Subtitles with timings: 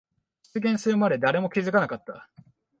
[0.51, 2.27] 出現するまで誰も気づかなかった。